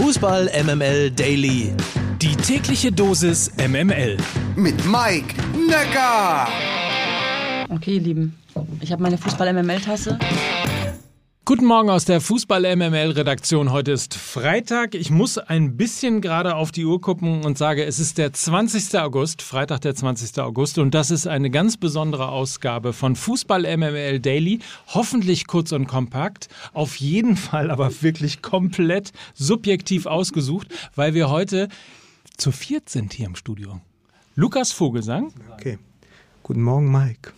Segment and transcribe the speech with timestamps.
[0.00, 1.74] Fußball MML Daily.
[2.22, 4.16] Die tägliche Dosis MML.
[4.56, 5.34] Mit Mike
[5.68, 6.48] Necker.
[7.68, 8.34] Okay, ihr Lieben,
[8.80, 10.18] ich habe meine Fußball-MML-Tasse.
[11.50, 13.72] Guten Morgen aus der Fußball-MML-Redaktion.
[13.72, 14.94] Heute ist Freitag.
[14.94, 18.96] Ich muss ein bisschen gerade auf die Uhr gucken und sage, es ist der 20.
[19.00, 20.38] August, Freitag der 20.
[20.38, 20.78] August.
[20.78, 24.60] Und das ist eine ganz besondere Ausgabe von Fußball-MML Daily.
[24.94, 26.46] Hoffentlich kurz und kompakt.
[26.72, 31.68] Auf jeden Fall aber wirklich komplett subjektiv ausgesucht, weil wir heute
[32.36, 33.80] zu viert sind hier im Studio.
[34.36, 35.32] Lukas Vogelsang.
[35.54, 35.80] Okay.
[36.44, 37.32] Guten Morgen, Mike.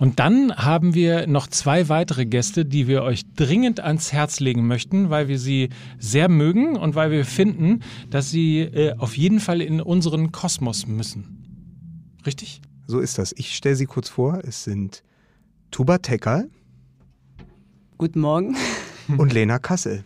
[0.00, 4.66] Und dann haben wir noch zwei weitere Gäste, die wir euch dringend ans Herz legen
[4.66, 5.68] möchten, weil wir sie
[5.98, 10.86] sehr mögen und weil wir finden, dass sie äh, auf jeden Fall in unseren Kosmos
[10.86, 12.14] müssen.
[12.24, 12.62] Richtig?
[12.86, 13.34] So ist das.
[13.36, 14.40] Ich stelle sie kurz vor.
[14.42, 15.04] Es sind
[15.70, 16.48] Tuba Tekal
[17.98, 18.56] Guten Morgen.
[19.18, 20.02] und Lena Kassel.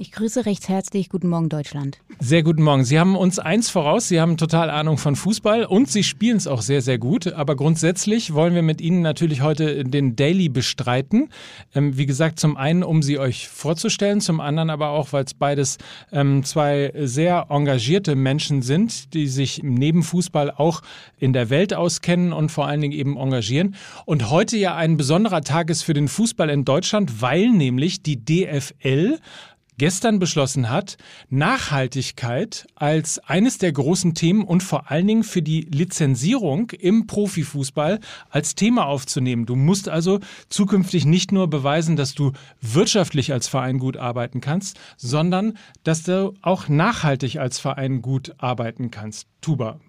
[0.00, 1.10] Ich grüße recht herzlich.
[1.10, 1.98] Guten Morgen, Deutschland.
[2.20, 2.84] Sehr guten Morgen.
[2.84, 4.08] Sie haben uns eins voraus.
[4.08, 7.26] Sie haben total Ahnung von Fußball und Sie spielen es auch sehr, sehr gut.
[7.34, 11.28] Aber grundsätzlich wollen wir mit Ihnen natürlich heute den Daily bestreiten.
[11.74, 15.34] Ähm, wie gesagt, zum einen, um Sie euch vorzustellen, zum anderen aber auch, weil es
[15.34, 15.76] beides
[16.12, 20.80] ähm, zwei sehr engagierte Menschen sind, die sich neben Fußball auch
[21.18, 23.74] in der Welt auskennen und vor allen Dingen eben engagieren.
[24.06, 28.24] Und heute ja ein besonderer Tag ist für den Fußball in Deutschland, weil nämlich die
[28.24, 29.18] DFL
[29.80, 30.98] gestern beschlossen hat,
[31.30, 37.98] Nachhaltigkeit als eines der großen Themen und vor allen Dingen für die Lizenzierung im Profifußball
[38.28, 39.46] als Thema aufzunehmen.
[39.46, 44.78] Du musst also zukünftig nicht nur beweisen, dass du wirtschaftlich als Verein gut arbeiten kannst,
[44.98, 49.28] sondern dass du auch nachhaltig als Verein gut arbeiten kannst.
[49.40, 49.80] Tuba,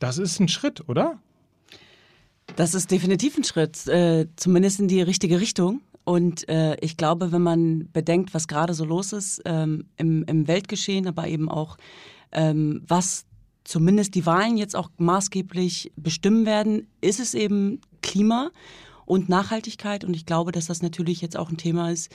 [0.00, 1.18] das ist ein Schritt, oder?
[2.56, 5.80] Das ist definitiv ein Schritt, äh, zumindest in die richtige Richtung.
[6.08, 10.48] Und äh, ich glaube, wenn man bedenkt, was gerade so los ist ähm, im, im
[10.48, 11.76] Weltgeschehen, aber eben auch,
[12.32, 13.26] ähm, was
[13.62, 18.52] zumindest die Wahlen jetzt auch maßgeblich bestimmen werden, ist es eben Klima
[19.04, 20.02] und Nachhaltigkeit.
[20.02, 22.10] Und ich glaube, dass das natürlich jetzt auch ein Thema ist,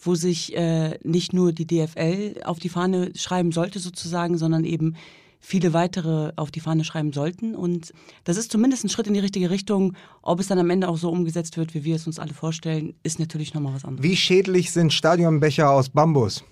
[0.00, 4.96] wo sich äh, nicht nur die DFL auf die Fahne schreiben sollte sozusagen, sondern eben
[5.40, 7.54] viele weitere auf die Fahne schreiben sollten.
[7.54, 7.92] Und
[8.24, 9.94] das ist zumindest ein Schritt in die richtige Richtung.
[10.22, 12.94] Ob es dann am Ende auch so umgesetzt wird, wie wir es uns alle vorstellen,
[13.04, 14.08] ist natürlich nochmal was anderes.
[14.08, 16.42] Wie schädlich sind Stadionbecher aus Bambus?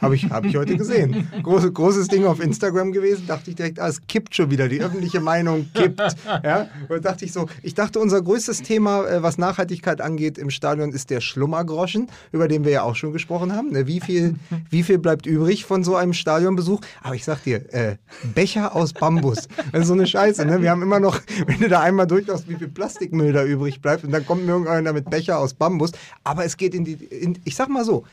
[0.00, 1.28] Habe ich, hab ich heute gesehen.
[1.42, 3.26] Groß, großes Ding auf Instagram gewesen.
[3.26, 4.68] Dachte ich direkt, ah, es kippt schon wieder.
[4.68, 6.00] Die öffentliche Meinung kippt.
[6.44, 6.68] Ja?
[6.88, 10.92] Und dachte ich so, ich dachte, unser größtes Thema, äh, was Nachhaltigkeit angeht im Stadion,
[10.92, 13.72] ist der Schlummergroschen, über den wir ja auch schon gesprochen haben.
[13.72, 14.36] Ne, Wie viel,
[14.70, 16.80] wie viel bleibt übrig von so einem Stadionbesuch?
[17.02, 17.96] Aber ich sag dir, äh,
[18.32, 19.48] Becher aus Bambus.
[19.72, 20.44] Das ist so eine Scheiße.
[20.44, 20.62] Ne?
[20.62, 24.04] Wir haben immer noch, wenn du da einmal durchläufst, wie viel Plastikmüll da übrig bleibt
[24.04, 25.92] und dann kommt mir irgendeiner mit Becher aus Bambus.
[26.24, 28.04] Aber es geht in die, in, ich sag mal so,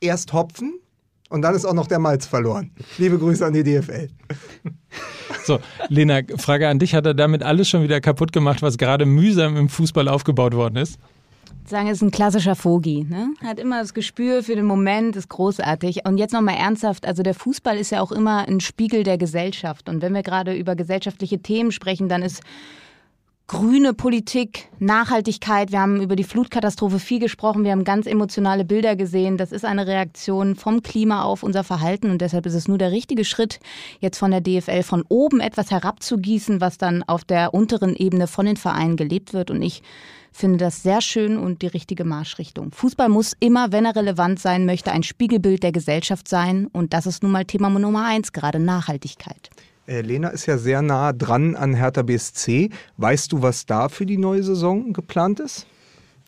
[0.00, 0.74] erst Hopfen
[1.30, 2.70] und dann ist auch noch der Malz verloren.
[2.98, 4.08] Liebe Grüße an die DFL.
[5.44, 6.94] So, Lena, Frage an dich.
[6.94, 10.76] Hat er damit alles schon wieder kaputt gemacht, was gerade mühsam im Fußball aufgebaut worden
[10.76, 10.98] ist?
[11.66, 13.06] Sagen, ist ein klassischer Vogi.
[13.08, 13.30] Ne?
[13.42, 16.04] Hat immer das Gespür für den Moment, ist großartig.
[16.04, 19.88] Und jetzt nochmal ernsthaft, also der Fußball ist ja auch immer ein Spiegel der Gesellschaft.
[19.88, 22.42] Und wenn wir gerade über gesellschaftliche Themen sprechen, dann ist
[23.46, 25.70] grüne Politik, Nachhaltigkeit.
[25.70, 27.64] Wir haben über die Flutkatastrophe viel gesprochen.
[27.64, 29.36] Wir haben ganz emotionale Bilder gesehen.
[29.36, 32.10] Das ist eine Reaktion vom Klima auf unser Verhalten.
[32.10, 33.60] Und deshalb ist es nur der richtige Schritt,
[34.00, 38.46] jetzt von der DFL von oben etwas herabzugießen, was dann auf der unteren Ebene von
[38.46, 39.50] den Vereinen gelebt wird.
[39.50, 39.82] Und ich
[40.32, 42.72] finde das sehr schön und die richtige Marschrichtung.
[42.72, 46.66] Fußball muss immer, wenn er relevant sein möchte, ein Spiegelbild der Gesellschaft sein.
[46.72, 49.50] Und das ist nun mal Thema Nummer eins, gerade Nachhaltigkeit.
[49.86, 52.70] Äh, Lena ist ja sehr nah dran an Hertha BSC.
[52.96, 55.66] Weißt du, was da für die neue Saison geplant ist?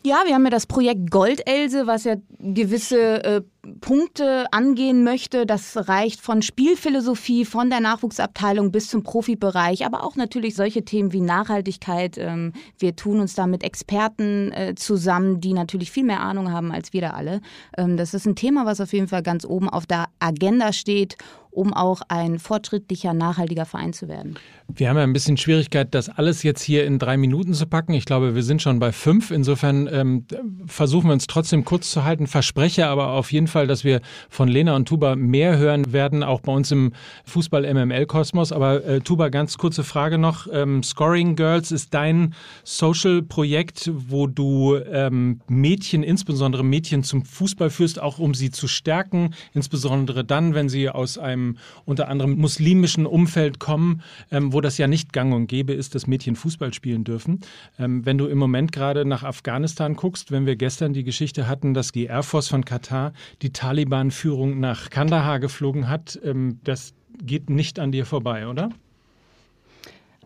[0.03, 3.41] Ja, wir haben ja das Projekt Goldelse, was ja gewisse äh,
[3.81, 5.45] Punkte angehen möchte.
[5.45, 11.11] Das reicht von Spielphilosophie, von der Nachwuchsabteilung bis zum Profibereich, aber auch natürlich solche Themen
[11.11, 12.17] wie Nachhaltigkeit.
[12.17, 16.71] Ähm, wir tun uns da mit Experten äh, zusammen, die natürlich viel mehr Ahnung haben
[16.71, 17.41] als wir da alle.
[17.77, 21.17] Ähm, das ist ein Thema, was auf jeden Fall ganz oben auf der Agenda steht
[21.57, 24.37] um auch ein fortschrittlicher, nachhaltiger Verein zu werden.
[24.67, 27.93] Wir haben ja ein bisschen Schwierigkeit, das alles jetzt hier in drei Minuten zu packen.
[27.93, 29.31] Ich glaube, wir sind schon bei fünf.
[29.31, 30.25] Insofern ähm,
[30.67, 34.49] versuchen wir uns trotzdem kurz zu halten, verspreche aber auf jeden Fall, dass wir von
[34.49, 36.93] Lena und Tuba mehr hören werden, auch bei uns im
[37.25, 38.51] Fußball-MML-Kosmos.
[38.51, 40.47] Aber äh, Tuba, ganz kurze Frage noch.
[40.51, 47.99] Ähm, Scoring Girls ist dein Social-Projekt, wo du ähm, Mädchen, insbesondere Mädchen zum Fußball führst,
[47.99, 51.46] auch um sie zu stärken, insbesondere dann, wenn sie aus einem
[51.85, 54.01] unter anderem muslimischen Umfeld kommen,
[54.31, 57.39] ähm, wo das ja nicht gang und gäbe ist, dass Mädchen Fußball spielen dürfen.
[57.79, 61.73] Ähm, wenn du im Moment gerade nach Afghanistan guckst, wenn wir gestern die Geschichte hatten,
[61.73, 66.19] dass die Air Force von Katar die Taliban-Führung nach Kandahar geflogen hat.
[66.23, 68.69] Ähm, das geht nicht an dir vorbei, oder?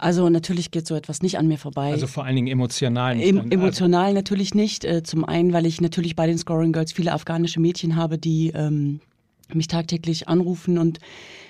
[0.01, 1.91] Also natürlich geht so etwas nicht an mir vorbei.
[1.91, 3.27] Also vor allen Dingen emotional nicht.
[3.27, 4.83] Em emotional natürlich nicht.
[4.83, 8.51] Äh, zum einen, weil ich natürlich bei den Scoring Girls viele afghanische Mädchen habe, die
[8.55, 8.99] ähm,
[9.55, 10.99] mich tagtäglich anrufen und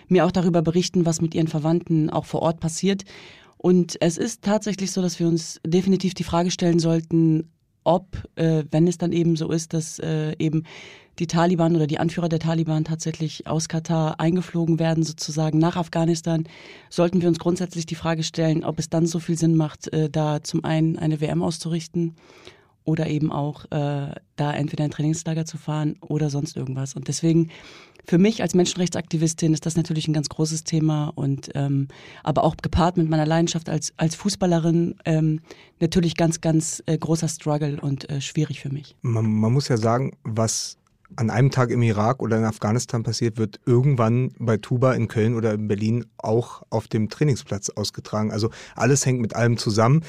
[0.08, 3.04] mir auch darüber berichten, was mit ihren Verwandten auch vor Ort passiert.
[3.58, 7.50] Und es ist tatsächlich so, dass wir uns definitiv die Frage stellen sollten,
[7.84, 8.06] ob,
[8.36, 10.64] äh, wenn es dann eben so ist, dass äh, eben
[11.20, 16.46] die Taliban oder die Anführer der Taliban tatsächlich aus Katar eingeflogen werden, sozusagen nach Afghanistan,
[16.90, 20.10] sollten wir uns grundsätzlich die Frage stellen, ob es dann so viel Sinn macht, äh,
[20.10, 22.16] da zum einen eine WM auszurichten
[22.84, 26.96] oder eben auch äh, da entweder ein Trainingslager zu fahren oder sonst irgendwas.
[26.96, 27.50] Und deswegen
[28.06, 31.88] für mich als Menschenrechtsaktivistin ist das natürlich ein ganz großes Thema und ähm,
[32.24, 35.42] aber auch gepaart mit meiner Leidenschaft als, als Fußballerin ähm,
[35.80, 38.96] natürlich ganz, ganz äh, großer Struggle und äh, schwierig für mich.
[39.02, 40.78] Man, man muss ja sagen, was
[41.16, 45.36] an einem Tag im Irak oder in Afghanistan passiert, wird irgendwann bei Tuba in Köln
[45.36, 48.32] oder in Berlin auch auf dem Trainingsplatz ausgetragen.
[48.32, 50.04] Also alles hängt mit allem zusammen.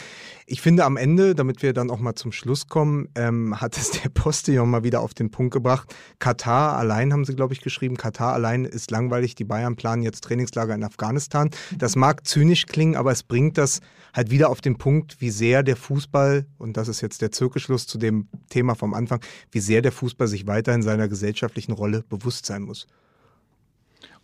[0.47, 3.91] Ich finde am Ende, damit wir dann auch mal zum Schluss kommen, ähm, hat es
[3.91, 5.95] der Postillon mal wieder auf den Punkt gebracht.
[6.19, 7.97] Katar allein haben sie, glaube ich, geschrieben.
[7.97, 9.35] Katar allein ist langweilig.
[9.35, 11.51] Die Bayern planen jetzt Trainingslager in Afghanistan.
[11.79, 13.81] Das mag zynisch klingen, aber es bringt das
[14.13, 17.87] halt wieder auf den Punkt, wie sehr der Fußball, und das ist jetzt der Zirkelschluss
[17.87, 19.21] zu dem Thema vom Anfang,
[19.51, 22.87] wie sehr der Fußball sich weiterhin seiner gesellschaftlichen Rolle bewusst sein muss.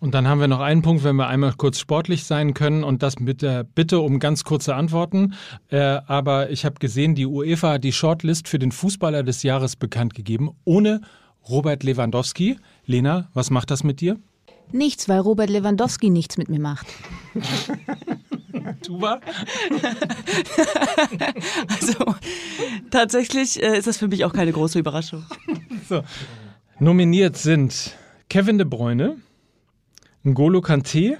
[0.01, 3.03] Und dann haben wir noch einen Punkt, wenn wir einmal kurz sportlich sein können und
[3.03, 5.35] das mit der Bitte um ganz kurze Antworten.
[5.71, 9.75] Äh, aber ich habe gesehen, die UEFA hat die Shortlist für den Fußballer des Jahres
[9.75, 11.01] bekannt gegeben, ohne
[11.49, 12.59] Robert Lewandowski.
[12.87, 14.19] Lena, was macht das mit dir?
[14.71, 16.87] Nichts, weil Robert Lewandowski nichts mit mir macht.
[18.83, 19.21] Tuba?
[21.69, 22.15] also
[22.91, 25.25] tatsächlich äh, ist das für mich auch keine große Überraschung.
[25.89, 26.03] So.
[26.81, 27.97] Nominiert sind
[28.29, 29.17] Kevin de Bruyne,
[30.25, 31.17] N'Golo Kanté.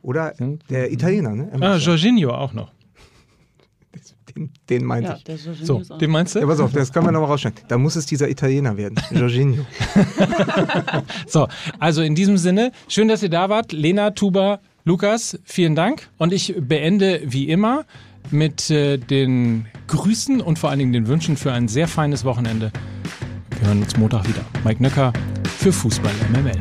[0.00, 0.32] Oder
[0.70, 1.50] der Italiener, ne?
[1.60, 2.72] Ah, Jorginho auch noch.
[4.34, 5.42] Den, den meinte ja, ich.
[5.62, 6.40] So, den meinst du?
[6.40, 7.60] Ja, pass auf, das können wir nochmal rausschneiden.
[7.68, 9.66] Da muss es dieser Italiener werden, Jorginho.
[11.26, 11.48] so,
[11.78, 13.72] also in diesem Sinne, schön, dass ihr da wart.
[13.72, 16.08] Lena, Tuba, Lukas, vielen Dank.
[16.18, 17.86] Und ich beende wie immer
[18.30, 22.70] mit äh, den Grüßen und vor allen Dingen den Wünschen für ein sehr feines Wochenende.
[23.58, 24.44] Wir hören uns Montag wieder.
[24.64, 25.12] Mike Nöcker
[25.58, 26.60] für Fußball MML.